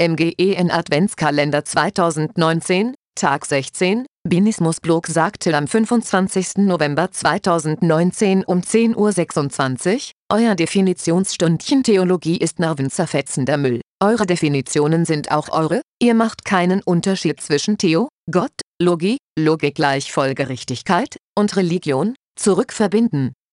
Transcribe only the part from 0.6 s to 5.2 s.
Adventskalender 2019, Tag 16, Binismus Blog